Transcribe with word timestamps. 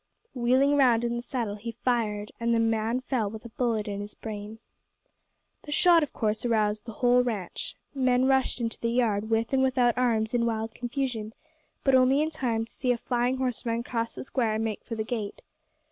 Wheeling 0.33 0.77
round 0.77 1.03
in 1.05 1.15
the 1.15 1.21
saddle 1.21 1.57
he 1.57 1.73
fired, 1.73 2.31
and 2.39 2.55
the 2.55 2.59
man 2.59 3.01
fell 3.01 3.29
with 3.29 3.45
a 3.45 3.49
bullet 3.49 3.87
in 3.87 4.01
his 4.01 4.15
brain. 4.15 4.57
The 5.61 5.71
shot 5.71 6.01
of 6.01 6.11
course 6.11 6.43
aroused 6.43 6.85
the 6.85 6.91
whole 7.05 7.21
ranch. 7.21 7.75
Men 7.93 8.25
rushed 8.25 8.59
into 8.59 8.79
the 8.79 8.89
yard 8.89 9.29
with 9.29 9.53
and 9.53 9.61
without 9.61 9.95
arms 9.99 10.33
in 10.33 10.47
wild 10.47 10.73
confusion, 10.73 11.33
but 11.83 11.93
only 11.93 12.19
in 12.23 12.31
time 12.31 12.65
to 12.65 12.71
see 12.73 12.91
a 12.91 12.97
flying 12.97 13.37
horseman 13.37 13.83
cross 13.83 14.15
the 14.15 14.23
square 14.23 14.55
and 14.55 14.63
make 14.63 14.83
for 14.83 14.95
the 14.95 15.03
gate. 15.03 15.43